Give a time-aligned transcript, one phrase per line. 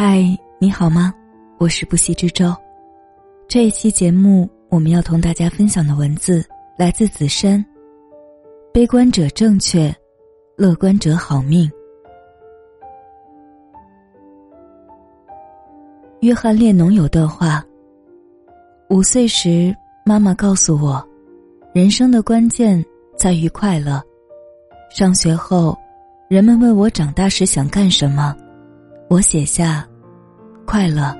[0.00, 0.22] 嗨，
[0.60, 1.12] 你好吗？
[1.58, 2.54] 我是不息之舟。
[3.48, 6.40] 这一期节目，我们要同大家分享的文字
[6.76, 7.66] 来自子山。
[8.72, 9.92] 悲观者正确，
[10.56, 11.68] 乐观者好命。
[16.20, 17.60] 约翰列侬有段话：
[18.90, 19.74] 五岁时，
[20.04, 21.04] 妈妈告诉我，
[21.74, 22.80] 人生的关键
[23.16, 24.00] 在于快乐。
[24.90, 25.76] 上学后，
[26.28, 28.32] 人们问我长大时想干什么。
[29.08, 29.88] 我写下，
[30.66, 31.16] 快乐。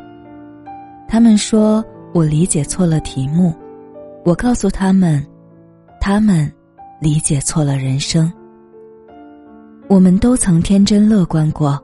[1.08, 3.54] 他们说我理解错了题目，
[4.26, 5.26] 我告诉他们，
[5.98, 6.52] 他们
[7.00, 8.30] 理解错了人生。
[9.88, 11.82] 我们都曾天真乐观过，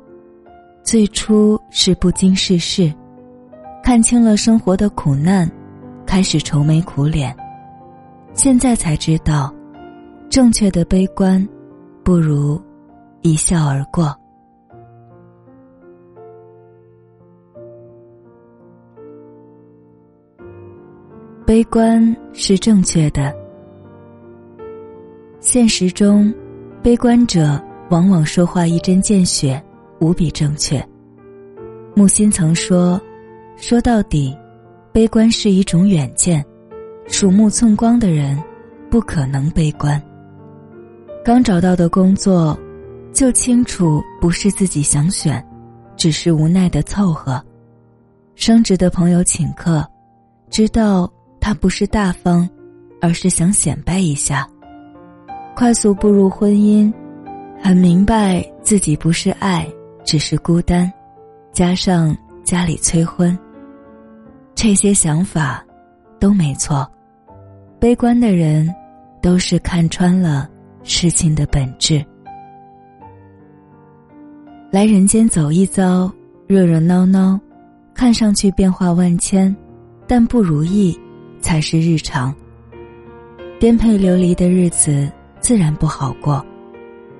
[0.82, 2.92] 最初是不经世事，
[3.82, 5.50] 看清了生活的苦难，
[6.04, 7.34] 开始愁眉苦脸。
[8.34, 9.50] 现在才知道，
[10.28, 11.48] 正确的悲观，
[12.04, 12.60] 不如
[13.22, 14.14] 一笑而过。
[21.46, 23.34] 悲观是正确的。
[25.40, 26.32] 现实中，
[26.82, 29.62] 悲观者往往说话一针见血，
[30.00, 30.82] 无比正确。
[31.94, 32.98] 木心曾说
[33.58, 34.34] ：“说到底，
[34.90, 36.42] 悲观是一种远见。
[37.08, 38.42] 鼠目寸光的人，
[38.90, 40.02] 不可能悲观。
[41.22, 42.58] 刚找到的工作，
[43.12, 45.46] 就清楚不是自己想选，
[45.94, 47.38] 只是无奈的凑合。
[48.34, 49.86] 升职的朋友请客，
[50.48, 51.06] 知道。”
[51.46, 52.48] 他不是大方，
[53.02, 54.48] 而是想显摆一下。
[55.54, 56.90] 快速步入婚姻，
[57.60, 59.70] 很明白自己不是爱，
[60.06, 60.90] 只是孤单，
[61.52, 63.38] 加上家里催婚。
[64.54, 65.62] 这些想法
[66.18, 66.90] 都没错。
[67.78, 68.74] 悲观的人，
[69.20, 70.48] 都是看穿了
[70.82, 72.02] 事情的本质。
[74.70, 76.10] 来人间走一遭，
[76.46, 77.38] 热热闹闹，
[77.92, 79.54] 看上去变化万千，
[80.06, 80.98] 但不如意。
[81.44, 82.34] 才是日常。
[83.60, 86.42] 颠沛流离的日子自然不好过，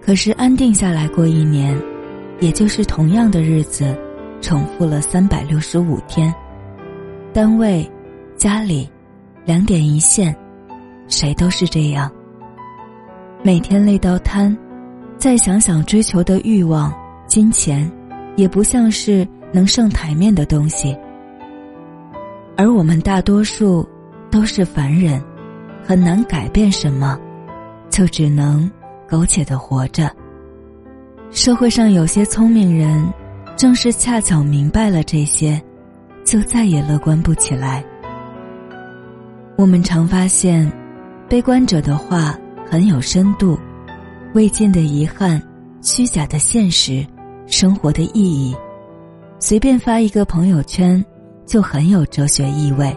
[0.01, 1.79] 可是安定下来过一年，
[2.41, 3.95] 也就是同样的日子，
[4.41, 6.35] 重复了三百六十五天。
[7.35, 7.87] 单位、
[8.35, 8.89] 家里，
[9.45, 10.35] 两点一线，
[11.07, 12.11] 谁都是这样。
[13.43, 14.57] 每天累到瘫，
[15.19, 16.91] 再想想追求的欲望、
[17.27, 17.91] 金钱，
[18.37, 20.97] 也不像是能上台面的东西。
[22.57, 23.87] 而我们大多数。
[24.35, 25.23] 都是凡人，
[25.85, 27.17] 很难改变什么，
[27.89, 28.69] 就只能
[29.09, 30.11] 苟且的活着。
[31.31, 33.09] 社会上有些聪明人，
[33.55, 35.63] 正是恰巧明白了这些，
[36.25, 37.85] 就再也乐观不起来。
[39.57, 40.69] 我们常发现，
[41.29, 42.37] 悲观者的话
[42.69, 43.57] 很有深度，
[44.35, 45.41] 未尽的遗憾，
[45.81, 47.07] 虚假的现实，
[47.47, 48.53] 生活的意义，
[49.39, 51.05] 随便发一个朋友圈，
[51.47, 52.93] 就很有哲学意味。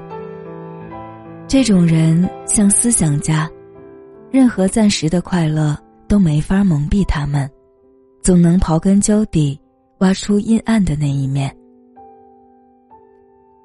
[1.47, 3.49] 这种人像思想家，
[4.29, 7.49] 任何暂时的快乐都没法蒙蔽他们，
[8.21, 9.57] 总能刨根究底，
[9.99, 11.55] 挖出阴暗的那一面。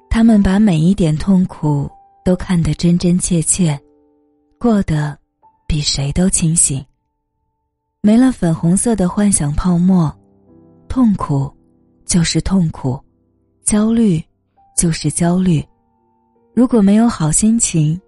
[0.09, 1.89] 他们把每一点痛苦
[2.23, 3.77] 都看得真真切切，
[4.57, 5.17] 过得
[5.67, 6.81] 比谁都清醒。
[7.99, 10.09] 没了粉红色的幻想泡沫，
[10.87, 11.51] 痛苦
[12.05, 12.97] 就是痛苦，
[13.65, 14.23] 焦虑
[14.77, 15.61] 就是焦虑。
[16.55, 17.99] 如果没有好心情，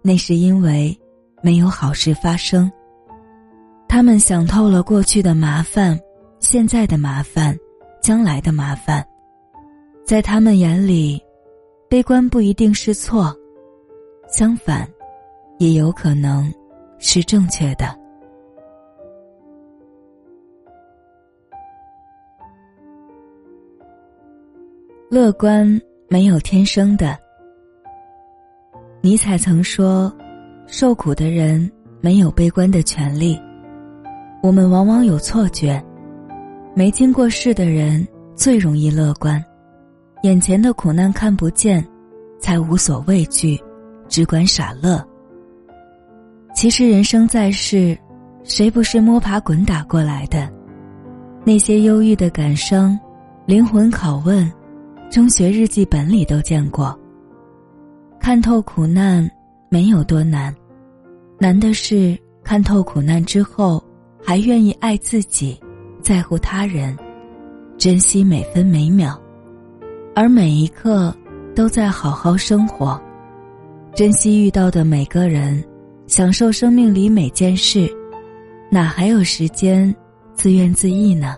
[0.00, 0.98] 那是因为
[1.42, 2.70] 没有好事发生。
[3.86, 6.00] 他们想透了过去的麻烦、
[6.38, 7.54] 现在的麻烦、
[8.00, 9.06] 将来的麻烦，
[10.02, 11.22] 在他们眼里，
[11.90, 13.36] 悲观不一定是错，
[14.28, 14.88] 相反，
[15.58, 16.50] 也有可能
[16.98, 17.94] 是正确的。
[25.10, 25.78] 乐观
[26.08, 27.18] 没有天生的。
[29.02, 30.14] 尼采曾说
[30.68, 31.70] ：“受苦的人
[32.02, 33.40] 没有悲观的权利。”
[34.42, 35.82] 我们往往有错觉，
[36.74, 39.42] 没经过事的人最容易乐观，
[40.22, 41.82] 眼前的苦难看不见，
[42.38, 43.58] 才无所畏惧，
[44.06, 45.02] 只管傻乐。
[46.54, 47.96] 其实人生在世，
[48.44, 50.46] 谁不是摸爬滚打过来的？
[51.42, 52.98] 那些忧郁的感伤，
[53.46, 54.50] 灵魂拷问，
[55.10, 56.99] 中学日记本里都见过。
[58.20, 59.28] 看透苦难
[59.70, 60.54] 没有多难，
[61.38, 63.82] 难的是看透苦难之后，
[64.22, 65.58] 还愿意爱自己，
[66.02, 66.94] 在乎他人，
[67.78, 69.18] 珍惜每分每秒，
[70.14, 71.16] 而每一刻
[71.56, 73.00] 都在好好生活，
[73.94, 75.64] 珍惜遇到的每个人，
[76.06, 77.90] 享受生命里每件事，
[78.70, 79.92] 哪还有时间
[80.34, 81.36] 自怨自艾呢？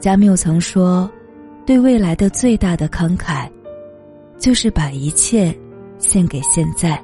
[0.00, 1.08] 加缪曾说
[1.64, 3.48] ：“对未来的最大的慷慨，
[4.44, 5.58] 就是把一切
[5.96, 7.02] 献给现在。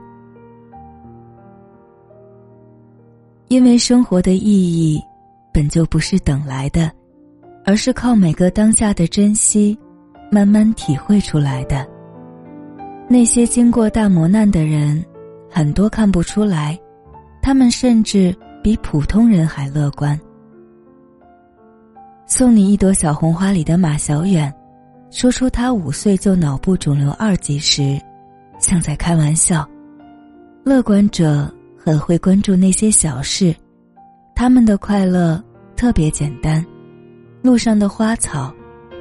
[3.48, 5.00] 因为生活的意义，
[5.50, 6.92] 本就不是等来的，
[7.64, 9.74] 而是靠每个当下的珍惜，
[10.30, 11.88] 慢慢体会出来的。
[13.08, 15.02] 那些经过大磨难的人，
[15.48, 16.78] 很多看不出来，
[17.40, 20.20] 他们甚至比普通人还乐观。
[22.26, 24.54] 送你一朵小红花里的马小远，
[25.10, 28.00] 说出他五岁就脑部肿瘤二级时，
[28.60, 29.68] 像在开玩笑。
[30.64, 33.52] 乐观者很会关注那些小事，
[34.36, 35.42] 他们的快乐
[35.74, 36.64] 特别简单：
[37.42, 38.54] 路上的花草，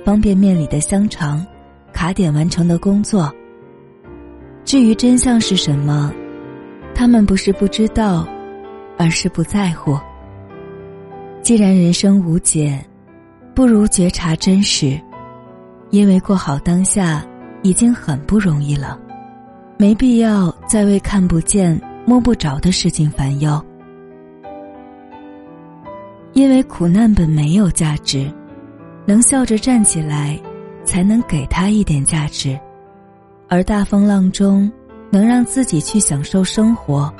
[0.04, 1.46] 方便面里的香肠，
[1.94, 3.32] 卡点完成的工作。
[4.66, 6.12] 至于真相是什么，
[6.96, 8.28] 他们不是不知道，
[8.98, 9.96] 而是不在乎。
[11.44, 12.84] 既然人生无解，
[13.54, 15.00] 不如觉察真实，
[15.92, 17.26] 因为过好当下
[17.64, 19.00] 已经很不容易了，
[19.78, 23.64] 没必要再为看不见、摸不着的事情烦忧。
[26.34, 28.32] 因为苦难本没有价值，
[29.06, 30.40] 能笑着站起来，
[30.84, 32.58] 才能给他一点价值。
[33.48, 34.72] 而大风浪中，
[35.10, 37.12] 能让自己去享受生活，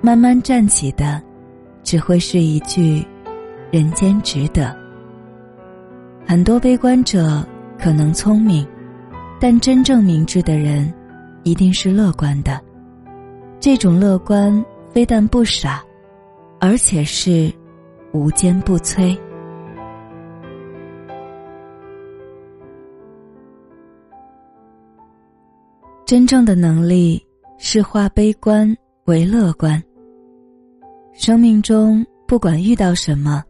[0.00, 1.20] 慢慢站起的，
[1.82, 3.04] 只会是一句
[3.72, 4.74] “人间值得”。
[6.24, 7.44] 很多悲观者
[7.78, 8.66] 可能聪明，
[9.40, 10.92] 但真正明智的人，
[11.44, 12.60] 一定是乐观的。
[13.60, 15.84] 这种乐观非但不傻，
[16.60, 17.52] 而且是
[18.12, 19.16] 无坚不摧。
[26.04, 27.20] 真正的能力
[27.58, 28.72] 是化悲观
[29.06, 29.82] 为乐观。
[31.12, 33.42] 生命中不管遇到什么，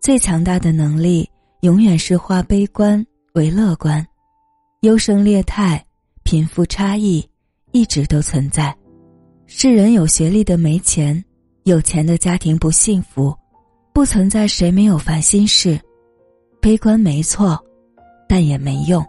[0.00, 1.28] 最强大的能力
[1.60, 4.04] 永远是化悲观为乐观。
[4.82, 5.84] 优胜劣汰、
[6.22, 7.28] 贫富差异
[7.72, 8.72] 一直都存在。
[9.46, 11.22] 世人有学历的没钱，
[11.64, 13.36] 有钱的家庭不幸福，
[13.92, 15.76] 不存在谁没有烦心事。
[16.60, 17.58] 悲观没错，
[18.28, 19.04] 但也没用。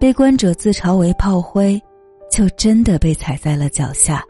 [0.00, 1.80] 悲观者自嘲为炮灰，
[2.28, 4.24] 就真的被踩在了脚下。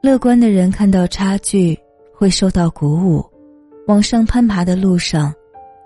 [0.00, 1.78] 乐观的人看到差距
[2.14, 3.22] 会受到鼓舞，
[3.86, 5.30] 往上攀爬的路上，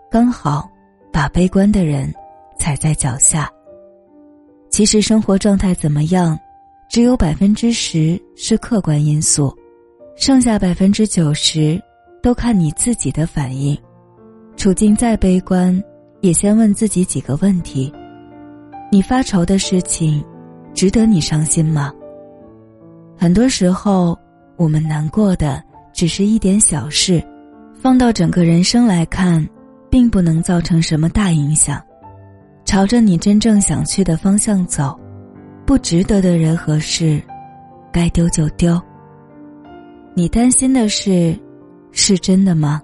[0.08, 0.70] 刚好
[1.12, 2.12] 把悲观的人
[2.58, 3.50] 踩在脚下。
[4.70, 6.38] 其实生活状态怎么样，
[6.88, 9.54] 只有百分之十是客观因素，
[10.16, 11.80] 剩下百分之九十
[12.22, 13.76] 都看你自己的反应。
[14.56, 15.82] 处境再悲观，
[16.20, 17.92] 也先问自己几个问题。
[18.90, 20.24] 你发愁的事情，
[20.72, 21.92] 值得你伤心吗？
[23.18, 24.18] 很多时候，
[24.56, 25.62] 我们难过的
[25.92, 27.22] 只是一点小事，
[27.74, 29.46] 放到整个人生来看，
[29.92, 31.78] 并不能造成什么大影响。
[32.64, 34.98] 朝着你真正想去的方向走，
[35.66, 37.22] 不值得的人和事，
[37.92, 38.80] 该丢就丢。
[40.14, 41.38] 你担心的事，
[41.90, 42.80] 是真的吗？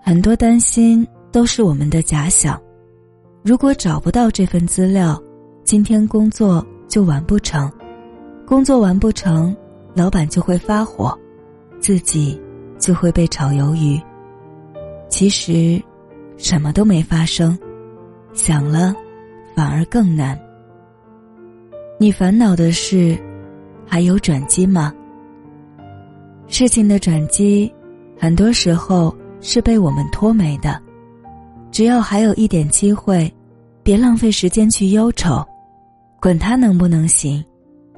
[0.00, 2.56] 很多担心都是我们的假想。
[3.42, 5.20] 如果找不到这份资料，
[5.64, 7.68] 今天工作就完不成，
[8.46, 9.56] 工作完不成，
[9.92, 11.18] 老板就会发火，
[11.80, 12.40] 自己
[12.78, 14.00] 就会被炒鱿鱼。
[15.08, 15.82] 其实，
[16.36, 17.58] 什么都没发生，
[18.32, 18.94] 想了，
[19.54, 20.38] 反而更难。
[21.98, 23.18] 你烦恼的是，
[23.86, 24.92] 还有转机吗？
[26.46, 27.72] 事情的转机，
[28.18, 30.80] 很多时候是被我们拖没的。
[31.70, 33.32] 只要还有一点机会。
[33.82, 35.46] 别浪费时间去忧愁，
[36.20, 37.40] 管它能不能行，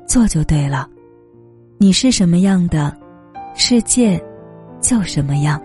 [0.06, 0.86] 做就对了。
[1.78, 2.94] 你是什么样的，
[3.54, 4.22] 世界
[4.82, 5.58] 就什么样。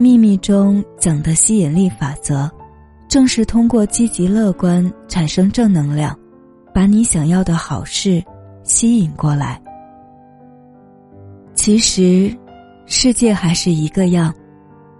[0.00, 2.50] 秘密中讲的吸引力法则，
[3.06, 6.18] 正是通过积极乐观产生正能量，
[6.72, 8.24] 把你想要的好事
[8.62, 9.60] 吸引过来。
[11.54, 12.34] 其实，
[12.86, 14.34] 世界还是一个样，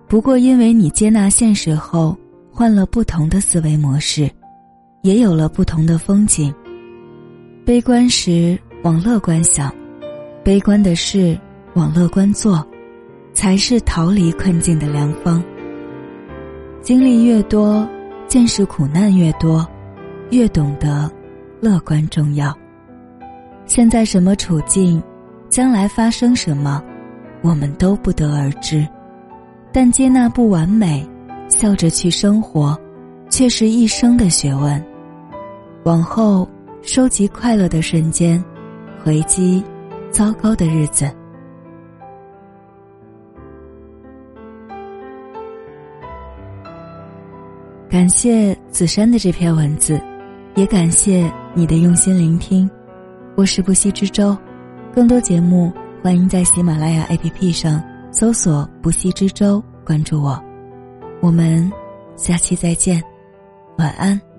[0.07, 2.17] 不过因为你接纳现实后。
[2.53, 4.29] 换了不同的思维模式，
[5.03, 6.53] 也有了不同的风景。
[7.65, 9.73] 悲观时往乐观想，
[10.45, 11.39] 悲观的事
[11.75, 12.67] 往乐观做，
[13.33, 15.43] 才是逃离困境的良方。
[16.83, 17.89] 经历越多，
[18.27, 19.67] 见识苦难越多，
[20.31, 21.11] 越懂得
[21.61, 22.57] 乐观重要。
[23.67, 25.03] 现在什么处境，
[25.49, 26.83] 将来发生什么，
[27.43, 28.87] 我们都不得而知，
[29.73, 31.07] 但接纳不完美。
[31.49, 32.79] 笑着去生活，
[33.29, 34.83] 却是一生的学问。
[35.83, 36.49] 往后
[36.81, 38.43] 收集快乐的瞬间，
[39.03, 39.63] 回击
[40.13, 41.11] 糟糕的日子。
[47.91, 50.01] 感谢子珊的这篇文字，
[50.55, 52.71] 也感谢你的用心聆听。
[53.37, 54.39] 我是不息之舟，
[54.95, 57.83] 更多节目欢迎在喜马拉雅 APP 上
[58.13, 60.41] 搜索“不息之舟”，关注我。
[61.21, 61.69] 我们
[62.15, 63.03] 下期再见，
[63.77, 64.30] 晚安。